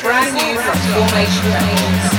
brand 0.00 0.34
new 0.34 0.58
from 0.58 0.76
Formation 0.92 1.46
Records. 1.50 2.14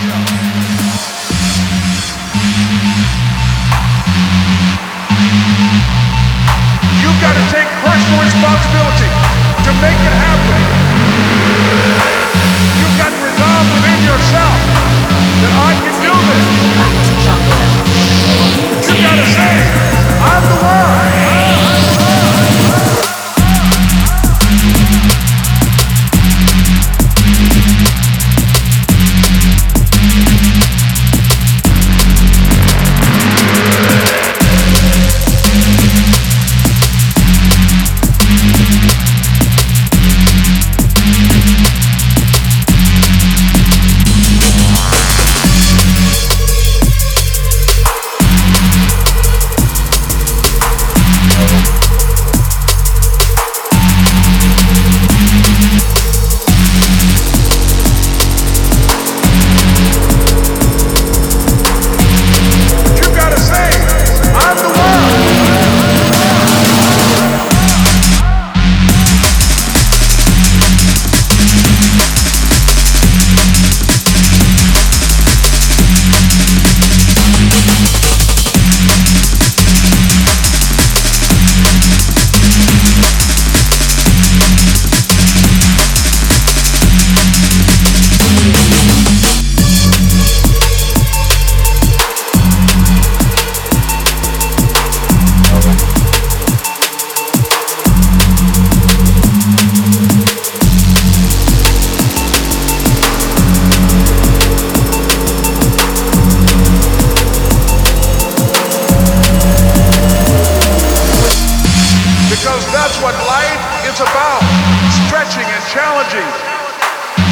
You've 7.02 7.22
got 7.22 7.34
to 7.34 7.44
take 7.52 7.68
personal 7.84 8.22
responsibility 8.24 9.12
to 9.64 9.72
make 9.82 10.00
it 10.00 10.14
happen. 10.14 11.25
Is 113.96 114.02
about 114.02 114.44
stretching 115.08 115.48
and 115.48 115.64
challenging. 115.72 116.28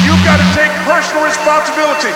You've 0.00 0.24
got 0.24 0.40
to 0.40 0.48
take 0.56 0.72
personal 0.88 1.22
responsibility 1.24 2.08